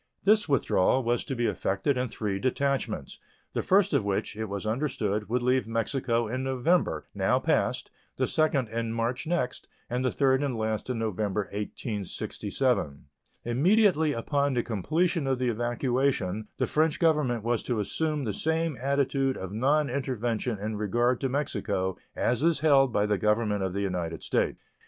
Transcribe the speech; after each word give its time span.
This 0.23 0.49
withdrawal 0.49 1.03
was 1.03 1.23
to 1.25 1.35
be 1.35 1.45
effected 1.45 1.95
in 1.95 2.07
three 2.07 2.39
detachments, 2.39 3.19
the 3.53 3.61
first 3.61 3.93
of 3.93 4.03
which, 4.03 4.35
it 4.35 4.45
was 4.45 4.65
understood, 4.65 5.29
would 5.29 5.43
leave 5.43 5.67
Mexico 5.67 6.27
in 6.27 6.43
November, 6.43 7.05
now 7.13 7.37
past, 7.37 7.91
the 8.17 8.25
second 8.25 8.67
in 8.69 8.93
March 8.93 9.27
next, 9.27 9.67
and 9.91 10.03
the 10.03 10.09
third 10.11 10.41
and 10.41 10.57
last 10.57 10.89
in 10.89 10.97
November, 10.97 11.41
1867. 11.53 13.05
Immediately 13.45 14.13
upon 14.13 14.55
the 14.55 14.63
completion 14.63 15.27
of 15.27 15.37
the 15.37 15.49
evacuation 15.49 16.47
the 16.57 16.65
French 16.65 16.99
Government 16.99 17.43
was 17.43 17.61
to 17.61 17.79
assume 17.79 18.23
the 18.23 18.33
same 18.33 18.75
attitude 18.81 19.37
of 19.37 19.51
nonintervention 19.51 20.57
in 20.59 20.77
regard 20.77 21.21
to 21.21 21.29
Mexico 21.29 21.95
as 22.15 22.41
is 22.41 22.61
held 22.61 22.91
by 22.91 23.05
the 23.05 23.19
Government 23.19 23.61
of 23.61 23.73
the 23.73 23.81
United 23.81 24.23
States. 24.23 24.57